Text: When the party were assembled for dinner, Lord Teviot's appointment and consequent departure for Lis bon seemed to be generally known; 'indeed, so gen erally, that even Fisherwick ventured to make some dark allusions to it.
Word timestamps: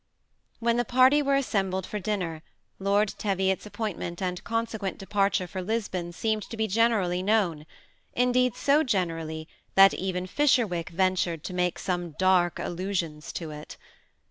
When 0.57 0.77
the 0.77 0.83
party 0.83 1.21
were 1.21 1.35
assembled 1.35 1.85
for 1.85 1.99
dinner, 1.99 2.41
Lord 2.79 3.09
Teviot's 3.19 3.67
appointment 3.67 4.19
and 4.19 4.43
consequent 4.43 4.97
departure 4.97 5.45
for 5.45 5.61
Lis 5.61 5.89
bon 5.89 6.11
seemed 6.11 6.41
to 6.49 6.57
be 6.57 6.65
generally 6.65 7.21
known; 7.21 7.67
'indeed, 8.13 8.55
so 8.55 8.81
gen 8.83 9.09
erally, 9.09 9.45
that 9.75 9.93
even 9.93 10.25
Fisherwick 10.25 10.89
ventured 10.89 11.43
to 11.43 11.53
make 11.53 11.77
some 11.77 12.13
dark 12.17 12.57
allusions 12.57 13.31
to 13.33 13.51
it. 13.51 13.77